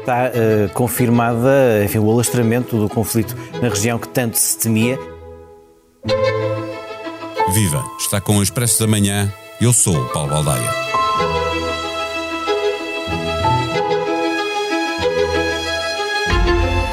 [0.00, 4.96] Está uh, confirmada enfim, o alastramento do conflito na região que tanto se temia.
[7.52, 7.84] Viva!
[7.98, 9.32] Está com o Expresso da Manhã.
[9.60, 11.01] Eu sou o Paulo Baldaia.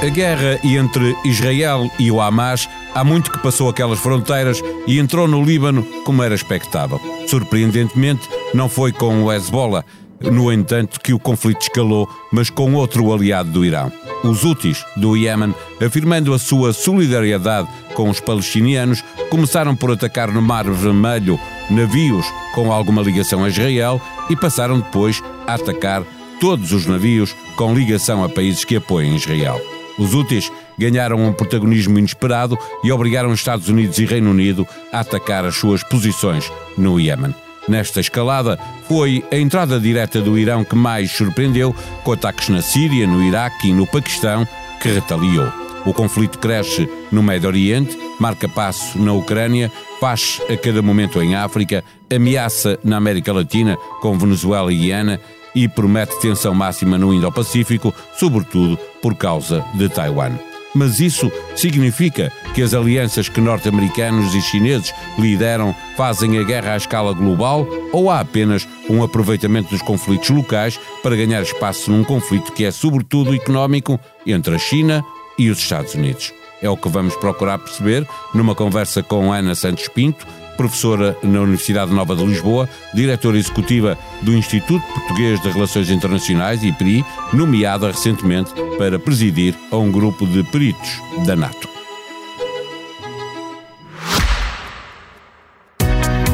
[0.01, 5.27] A guerra entre Israel e o Hamas há muito que passou aquelas fronteiras e entrou
[5.27, 7.01] no Líbano como era expectável.
[7.27, 8.21] Surpreendentemente,
[8.53, 9.83] não foi com o Hezbollah,
[10.21, 13.91] no entanto, que o conflito escalou, mas com outro aliado do Irão.
[14.23, 15.53] Os Houthis, do Iémen,
[15.85, 21.37] afirmando a sua solidariedade com os palestinianos, começaram por atacar no Mar Vermelho
[21.69, 26.03] navios com alguma ligação a Israel e passaram depois a atacar
[26.39, 29.78] todos os navios com ligação a países que apoiam Israel.
[29.99, 35.01] Os úteis ganharam um protagonismo inesperado e obrigaram os Estados Unidos e Reino Unido a
[35.01, 37.35] atacar as suas posições no Iêmen.
[37.67, 43.05] Nesta escalada, foi a entrada direta do Irão que mais surpreendeu, com ataques na Síria,
[43.05, 44.47] no Iraque e no Paquistão,
[44.81, 45.51] que retaliou.
[45.85, 51.35] O conflito cresce no Médio Oriente, marca passo na Ucrânia, faz a cada momento em
[51.35, 55.19] África, ameaça na América Latina, com Venezuela e Guiana,
[55.53, 60.31] e promete tensão máxima no Indo-Pacífico, sobretudo por causa de Taiwan.
[60.73, 66.77] Mas isso significa que as alianças que norte-americanos e chineses lideram fazem a guerra à
[66.77, 72.53] escala global ou há apenas um aproveitamento dos conflitos locais para ganhar espaço num conflito
[72.53, 75.03] que é sobretudo económico entre a China
[75.37, 76.33] e os Estados Unidos?
[76.61, 80.27] É o que vamos procurar perceber numa conversa com Ana Santos Pinto,
[80.59, 87.05] professora na Universidade Nova de Lisboa, diretora executiva do Instituto Português de Relações Internacionais, IPRI,
[87.31, 91.69] nomeada recentemente para presidir a um grupo de peritos da NATO.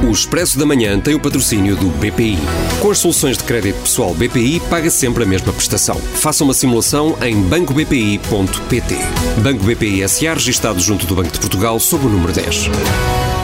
[0.07, 2.39] O Expresso da Manhã tem o patrocínio do BPI.
[2.81, 5.97] Com as soluções de crédito pessoal BPI, paga sempre a mesma prestação.
[5.99, 8.95] Faça uma simulação em bancobpi.pt.
[9.43, 10.33] Banco BPI S.A.
[10.33, 13.34] registado junto do Banco de Portugal sob o número 10.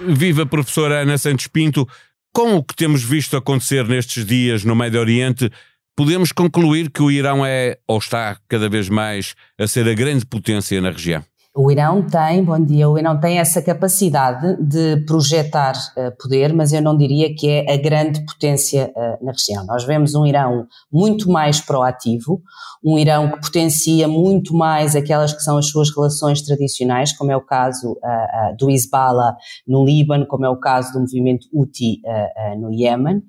[0.00, 1.88] Viva professora Ana Santos Pinto.
[2.32, 5.50] Com o que temos visto acontecer nestes dias no Médio Oriente,
[5.96, 10.26] podemos concluir que o Irão é, ou está cada vez mais, a ser a grande
[10.26, 11.24] potência na região?
[11.58, 16.70] O Irão tem, bom dia, o Irão tem essa capacidade de projetar uh, poder, mas
[16.70, 19.64] eu não diria que é a grande potência uh, na região.
[19.64, 22.42] Nós vemos um Irão muito mais proativo,
[22.84, 27.36] um Irão que potencia muito mais aquelas que são as suas relações tradicionais, como é
[27.36, 29.34] o caso uh, do Hezbollah
[29.66, 32.02] no Líbano, como é o caso do movimento Houthi
[32.58, 33.22] no Iémen,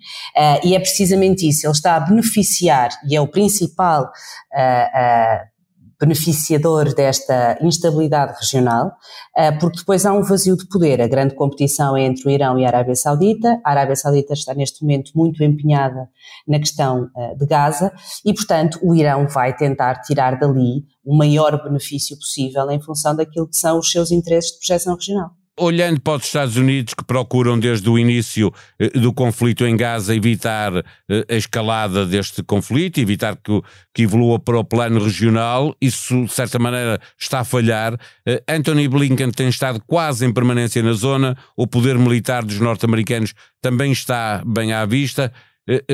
[0.63, 4.11] e é precisamente isso, ele está a beneficiar, e é o principal
[5.99, 8.91] beneficiador desta instabilidade regional,
[9.35, 11.01] eh, porque depois há um vazio de poder.
[11.01, 13.59] A grande competição é entre o Irão e a Arábia Saudita.
[13.65, 16.07] A Arábia Saudita está neste momento muito empenhada
[16.47, 17.91] na questão eh, de Gaza
[18.23, 23.47] e, portanto, o Irão vai tentar tirar dali o maior benefício possível em função daquilo
[23.47, 27.59] que são os seus interesses de projeção regional olhando para os Estados Unidos que procuram
[27.59, 33.35] desde o início eh, do conflito em Gaza evitar eh, a escalada deste conflito, evitar
[33.35, 33.61] que,
[33.93, 37.97] que evolua para o plano regional, isso de certa maneira está a falhar.
[38.25, 43.33] Eh, Anthony Blinken tem estado quase em permanência na zona, o poder militar dos norte-americanos
[43.61, 45.33] também está bem à vista,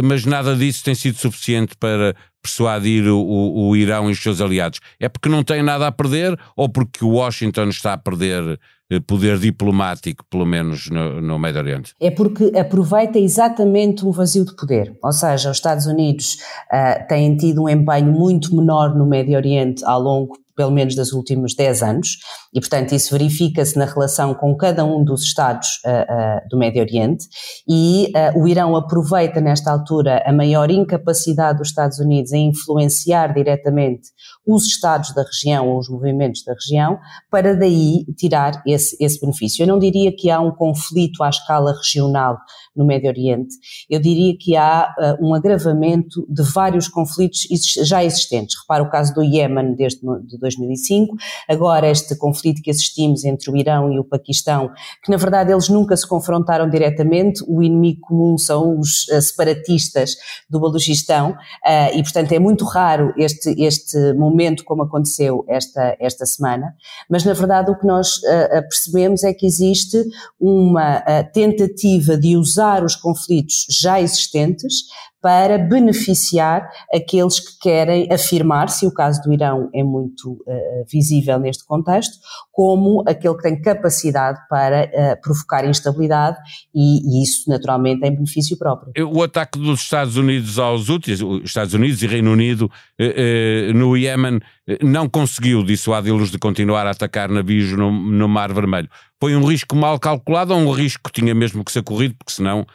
[0.03, 4.39] mas nada disso tem sido suficiente para persuadir o, o, o Irão e os seus
[4.39, 4.79] aliados.
[4.99, 8.59] É porque não tem nada a perder ou porque Washington está a perder
[9.01, 11.93] poder diplomático, pelo menos no, no Médio Oriente?
[11.99, 14.97] É porque aproveita exatamente um vazio de poder.
[15.01, 16.37] Ou seja, os Estados Unidos
[16.71, 21.11] uh, têm tido um empenho muito menor no Médio Oriente ao longo pelo menos dos
[21.11, 22.17] últimos 10 anos,
[22.53, 26.81] e portanto isso verifica-se na relação com cada um dos Estados uh, uh, do Médio
[26.81, 27.25] Oriente,
[27.67, 33.33] e uh, o Irão aproveita nesta altura a maior incapacidade dos Estados Unidos em influenciar
[33.33, 34.09] diretamente
[34.45, 36.99] os Estados da região ou os movimentos da região,
[37.29, 39.63] para daí tirar esse, esse benefício.
[39.63, 42.37] Eu não diria que há um conflito à escala regional
[42.75, 43.55] no Médio Oriente,
[43.89, 47.47] eu diria que há um agravamento de vários conflitos
[47.83, 48.55] já existentes.
[48.61, 51.15] Repara o caso do Iémen desde de 2005,
[51.47, 54.71] agora este conflito que assistimos entre o Irão e o Paquistão,
[55.03, 60.15] que na verdade eles nunca se confrontaram diretamente, o inimigo comum são os uh, separatistas
[60.49, 66.25] do Balugistão, uh, e portanto é muito raro este, este momento como aconteceu esta, esta
[66.25, 66.73] semana,
[67.09, 70.03] mas na verdade o que nós uh, percebemos é que existe
[70.39, 71.01] uma
[71.33, 74.83] tentativa de usar os conflitos já existentes
[75.23, 81.39] para beneficiar aqueles que querem afirmar-se, e o caso do Irão é muito uh, visível
[81.39, 82.17] neste contexto,
[82.51, 86.37] como aquele que tem capacidade para uh, provocar instabilidade
[86.75, 88.91] e, e, isso naturalmente é em benefício próprio.
[89.13, 92.69] O ataque dos Estados Unidos aos úteis, Estados Unidos e Reino Unido
[92.99, 94.41] uh, no Iémen
[94.81, 98.89] não conseguiu dissuadi-los de continuar a atacar navios no, no Mar Vermelho.
[99.21, 102.33] Foi um risco mal calculado ou um risco que tinha mesmo que ser corrido, porque
[102.33, 102.65] senão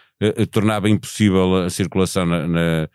[0.50, 2.88] tornava impossível a circulação na, na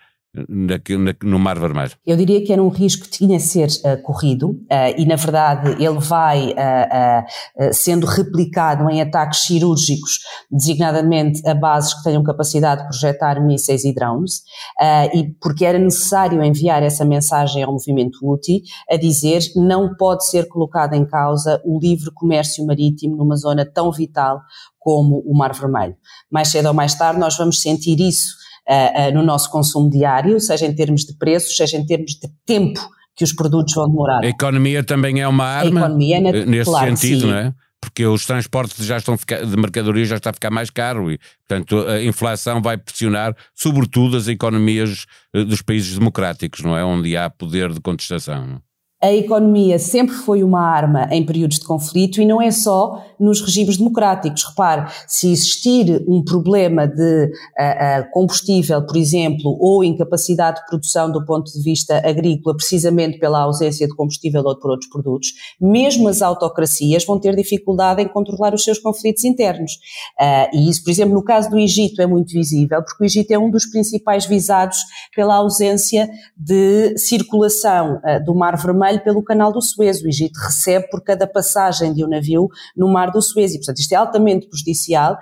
[1.23, 1.91] no Mar Vermelho?
[2.05, 5.15] Eu diria que era um risco que tinha a ser uh, corrido uh, e, na
[5.15, 10.19] verdade, ele vai uh, sendo replicado em ataques cirúrgicos,
[10.51, 14.41] designadamente a bases que tenham capacidade de projetar mísseis e drones,
[15.13, 20.47] e porque era necessário enviar essa mensagem ao movimento Houthi a dizer não pode ser
[20.47, 24.41] colocado em causa o livre comércio marítimo numa zona tão vital
[24.79, 25.95] como o Mar Vermelho.
[26.31, 30.65] Mais cedo ou mais tarde nós vamos sentir isso uh, no nosso consumo diário, seja
[30.65, 32.79] em termos de preços, seja em termos de tempo
[33.15, 34.23] que os produtos vão demorar.
[34.23, 37.27] A economia também é uma arma a economia, é nesse claro, sentido, sim.
[37.27, 37.53] não é?
[37.79, 41.85] Porque os transportes já estão de mercadoria já está a ficar mais caro e, portanto,
[41.85, 46.83] a inflação vai pressionar, sobretudo, as economias eh, dos países democráticos, não é?
[46.83, 48.47] Onde há poder de contestação.
[48.47, 48.61] Não?
[49.03, 53.41] A economia sempre foi uma arma em períodos de conflito e não é só nos
[53.41, 54.45] regimes democráticos.
[54.45, 61.11] Repare, se existir um problema de uh, uh, combustível, por exemplo, ou incapacidade de produção
[61.11, 66.07] do ponto de vista agrícola, precisamente pela ausência de combustível ou por outros produtos, mesmo
[66.07, 69.73] as autocracias vão ter dificuldade em controlar os seus conflitos internos.
[70.17, 73.31] Uh, e isso, por exemplo, no caso do Egito é muito visível, porque o Egito
[73.31, 74.77] é um dos principais visados
[75.13, 80.01] pela ausência de circulação do Mar Vermelho Pelo canal do Suez.
[80.01, 83.79] O Egito recebe por cada passagem de um navio no mar do Suez e, portanto,
[83.79, 85.17] isto é altamente prejudicial uh,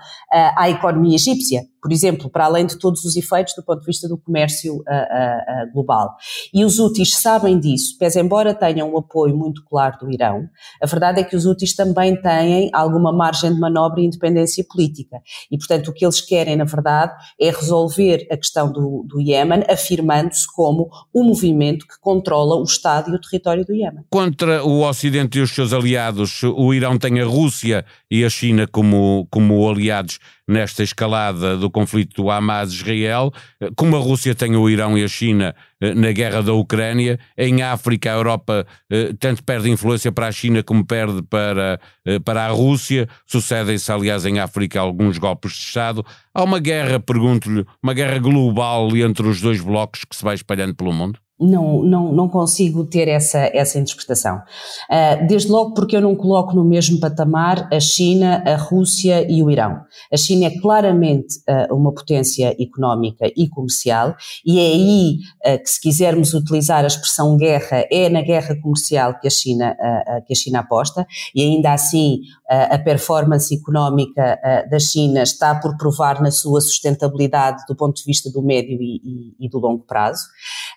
[0.57, 4.07] à economia egípcia por exemplo, para além de todos os efeitos do ponto de vista
[4.07, 6.15] do comércio uh, uh, global.
[6.53, 10.47] E os úteis sabem disso, pese embora tenham um apoio muito claro do Irão,
[10.81, 15.17] a verdade é que os úteis também têm alguma margem de manobra e independência política.
[15.49, 19.63] E, portanto, o que eles querem, na verdade, é resolver a questão do, do Iémen,
[19.69, 24.03] afirmando-se como o movimento que controla o Estado e o território do Iémen.
[24.09, 28.67] Contra o Ocidente e os seus aliados, o Irão tem a Rússia e a China
[28.67, 33.31] como, como aliados nesta escalada do conflito Hamas-Israel,
[33.75, 37.61] como a Rússia tem o Irão e a China eh, na guerra da Ucrânia, em
[37.61, 42.45] África a Europa eh, tanto perde influência para a China como perde para, eh, para
[42.45, 47.93] a Rússia, sucedem-se aliás em África alguns golpes de Estado, há uma guerra, pergunto-lhe, uma
[47.93, 51.19] guerra global entre os dois blocos que se vai espalhando pelo mundo?
[51.41, 54.37] Não, não, não consigo ter essa, essa interpretação.
[54.89, 59.41] Uh, desde logo porque eu não coloco no mesmo patamar a China, a Rússia e
[59.41, 59.81] o Irão.
[60.13, 64.15] A China é claramente uh, uma potência económica e comercial
[64.45, 69.19] e é aí uh, que se quisermos utilizar a expressão guerra, é na guerra comercial
[69.19, 69.75] que a China,
[70.27, 74.37] que a China aposta e ainda assim a performance económica
[74.69, 79.01] da China está por provar na sua sustentabilidade do ponto de vista do médio e,
[79.03, 80.23] e, e do longo prazo.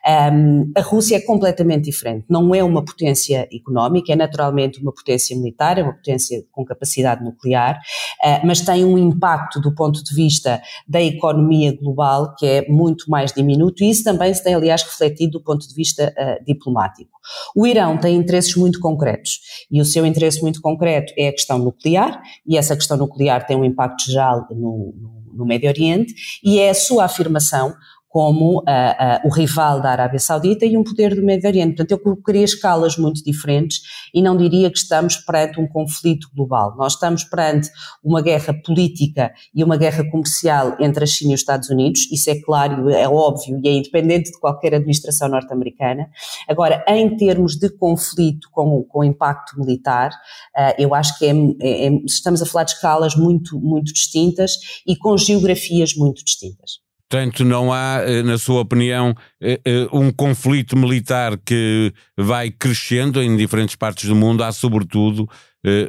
[0.07, 2.25] Um, a Rússia é completamente diferente.
[2.29, 7.25] Não é uma potência económica, é naturalmente uma potência militar, é uma potência com capacidade
[7.25, 7.79] nuclear,
[8.25, 13.11] uh, mas tem um impacto do ponto de vista da economia global que é muito
[13.11, 17.11] mais diminuto e isso também se tem, aliás, refletido do ponto de vista uh, diplomático.
[17.57, 19.41] O Irão tem interesses muito concretos
[19.71, 23.57] e o seu interesse muito concreto é a questão nuclear e essa questão nuclear tem
[23.57, 27.75] um impacto geral no, no no Médio Oriente e é a sua afirmação
[28.15, 31.75] como uh, uh, o rival da Arábia Saudita e um poder do Médio Oriente.
[31.75, 33.81] Portanto, eu colocaria escalas muito diferentes
[34.15, 36.77] e não diria que estamos perante um conflito global.
[36.77, 37.69] Nós estamos perante
[38.05, 42.31] uma guerra política e uma guerra comercial entre a China e os Estados Unidos, isso
[42.31, 46.09] é claro, é óbvio e é independente de qualquer administração norte-americana.
[46.49, 50.11] Agora, em termos de conflito com, com impacto militar,
[50.57, 54.57] uh, eu acho que é, é, é, estamos a falar de escalas muito, muito distintas
[54.87, 56.84] e com geografias muito distintas.
[57.09, 63.23] Portanto, não há, eh, na sua opinião, eh, eh, um conflito militar que vai crescendo
[63.23, 65.29] em diferentes partes do mundo, há sobretudo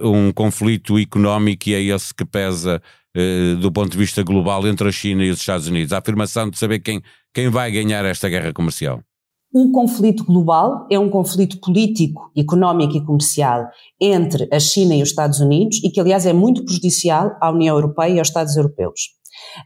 [0.02, 2.82] um conflito económico e é esse que pesa
[3.60, 5.92] do ponto de vista global entre a China e os Estados Unidos.
[5.92, 7.02] A afirmação de saber quem,
[7.34, 9.02] quem vai ganhar esta guerra comercial.
[9.54, 13.68] Um conflito global é um conflito político, económico e comercial
[14.00, 17.76] entre a China e os Estados Unidos e que, aliás, é muito prejudicial à União
[17.76, 19.16] Europeia e aos Estados europeus.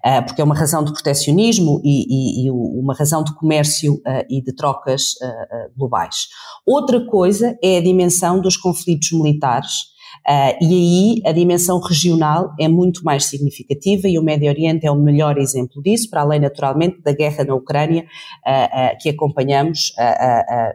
[0.03, 4.25] Ah, porque é uma razão de protecionismo e, e, e uma razão de comércio uh,
[4.29, 6.27] e de trocas uh, globais.
[6.65, 9.89] Outra coisa é a dimensão dos conflitos militares
[10.27, 14.91] Uh, e aí a dimensão regional é muito mais significativa e o Médio Oriente é
[14.91, 18.03] o melhor exemplo disso, para além naturalmente da guerra na Ucrânia
[18.45, 19.93] uh, uh, que acompanhamos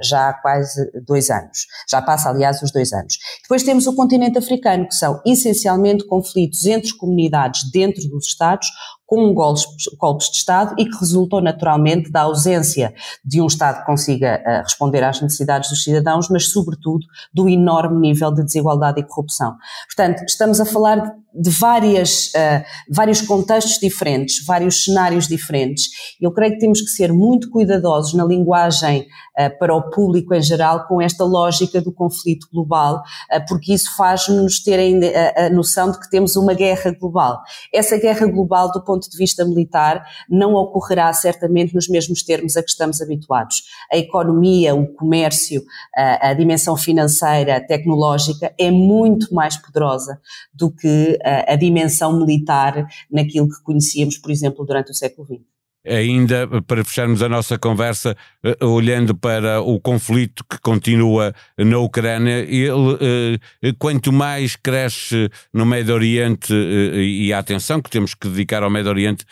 [0.02, 1.66] já há quase dois anos.
[1.88, 3.18] Já passa, aliás, os dois anos.
[3.42, 8.66] Depois temos o continente africano, que são essencialmente conflitos entre comunidades dentro dos Estados
[9.06, 9.64] com golpes,
[9.98, 12.94] golpes de Estado e que resultou naturalmente da ausência
[13.24, 18.00] de um Estado que consiga uh, responder às necessidades dos cidadãos, mas sobretudo do enorme
[18.00, 19.56] nível de desigualdade e corrupção.
[19.86, 25.88] Portanto, estamos a falar de de várias, uh, vários contextos diferentes, vários cenários diferentes.
[26.20, 30.42] Eu creio que temos que ser muito cuidadosos na linguagem uh, para o público em
[30.42, 35.90] geral com esta lógica do conflito global, uh, porque isso faz-nos ter a, a, noção
[35.90, 37.42] de que temos uma guerra global.
[37.72, 42.62] Essa guerra global, do ponto de vista militar, não ocorrerá certamente nos mesmos termos a
[42.62, 43.62] que estamos habituados.
[43.92, 45.64] A economia, o comércio,
[45.96, 50.20] a dimensão financeira, tecnológica é muito mais poderosa
[50.52, 55.54] do que a, dimensão militar naquilo que conhecíamos, por exemplo, durante o século XX
[55.86, 62.38] ainda para fecharmos a nossa conversa, eh, olhando para o conflito que continua na Ucrânia,
[62.38, 68.28] ele, eh, quanto mais cresce no Médio Oriente eh, e a atenção que temos que
[68.28, 69.24] dedicar ao Médio Oriente,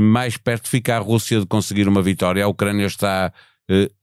[0.00, 2.44] mais perto fica a Rússia de conseguir uma vitória.
[2.44, 3.32] A Ucrânia está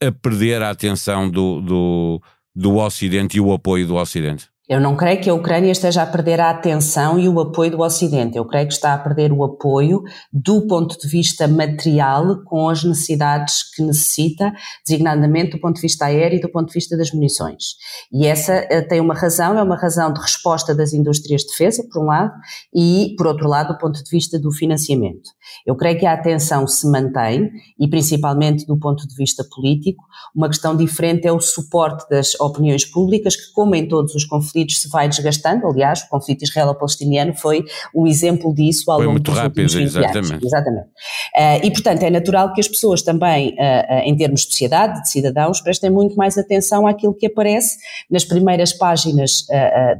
[0.02, 2.22] a perder a atenção do, do,
[2.54, 4.50] do Ocidente e o apoio do Ocidente.
[4.68, 7.82] Eu não creio que a Ucrânia esteja a perder a atenção e o apoio do
[7.82, 8.36] Ocidente.
[8.36, 10.02] Eu creio que está a perder o apoio
[10.34, 14.52] do ponto de vista material com as necessidades que necessita,
[14.84, 17.76] designadamente do ponto de vista aéreo e do ponto de vista das munições.
[18.12, 21.88] E essa eh, tem uma razão, é uma razão de resposta das indústrias de defesa,
[21.92, 22.34] por um lado,
[22.74, 25.30] e, por outro lado, do ponto de vista do financiamento.
[25.64, 30.04] Eu creio que a atenção se mantém, e principalmente do ponto de vista político,
[30.36, 34.55] uma questão diferente é o suporte das opiniões públicas, que, como em todos os conflitos,
[34.70, 35.68] se vai desgastando.
[35.68, 39.74] Aliás, o conflito israelo-palestiniano foi um exemplo disso ao foi longo muito dos rápido, últimos
[39.74, 40.32] 20 exatamente.
[40.32, 40.44] anos.
[40.44, 40.88] Exatamente.
[40.88, 45.02] Uh, e, portanto, é natural que as pessoas também, uh, uh, em termos de sociedade,
[45.02, 47.78] de cidadãos, prestem muito mais atenção àquilo que aparece
[48.10, 49.46] nas primeiras páginas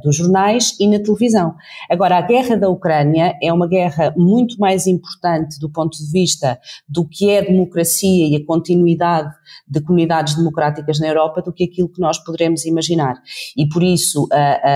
[0.02, 1.54] dos jornais e na televisão.
[1.90, 6.58] Agora, a guerra da Ucrânia é uma guerra muito mais importante do ponto de vista
[6.88, 9.30] do que é a democracia e a continuidade
[9.66, 13.16] de comunidades democráticas na Europa do que aquilo que nós poderemos imaginar.
[13.56, 14.26] E por isso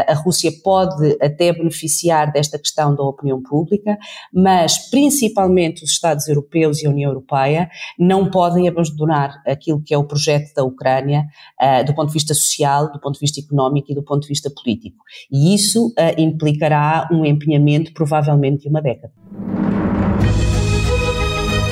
[0.08, 3.98] a, Rússia pode até beneficiar desta questão da opinião pública,
[4.32, 9.98] mas principalmente os Estados europeus e a União Europeia não podem abandonar aquilo que é
[9.98, 11.26] o projeto da Ucrânia
[11.60, 14.28] uh, do ponto de vista social, do ponto de vista económico e do ponto de
[14.28, 15.04] vista político.
[15.30, 19.12] E isso uh, implicará um empenhamento provavelmente de uma década.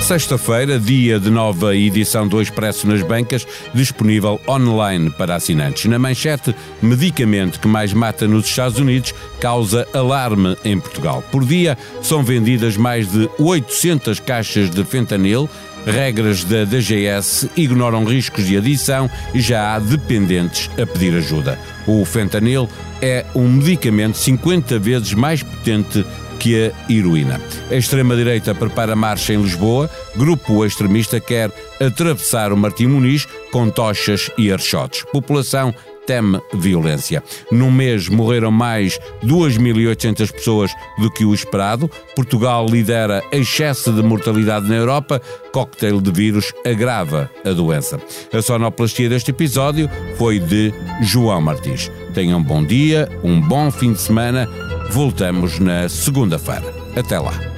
[0.08, 5.84] Sexta-feira, dia de nova edição do Expresso nas bancas, disponível online para assinantes.
[5.84, 11.22] Na manchete, medicamento que mais mata nos Estados Unidos causa alarme em Portugal.
[11.30, 15.46] Por dia são vendidas mais de 800 caixas de fentanil.
[15.84, 21.58] Regras da DGS ignoram riscos de adição e já há dependentes a pedir ajuda.
[21.86, 22.66] O fentanil
[23.02, 26.02] é um medicamento 50 vezes mais potente
[26.38, 27.40] que a heroína.
[27.70, 29.90] A extrema-direita prepara marcha em Lisboa.
[30.16, 35.04] Grupo extremista quer atravessar o Martim Muniz com tochas e archotes.
[35.12, 35.74] População
[36.08, 37.22] teme violência.
[37.52, 41.86] Num mês morreram mais 2.800 pessoas do que o esperado.
[42.16, 45.20] Portugal lidera excesso de mortalidade na Europa.
[45.52, 48.00] Cocktail de vírus agrava a doença.
[48.32, 51.90] A sonoplastia deste episódio foi de João Martins.
[52.18, 54.48] Tenham um bom dia, um bom fim de semana
[54.90, 56.64] Voltamos na segunda-feira.
[56.96, 57.57] Até lá.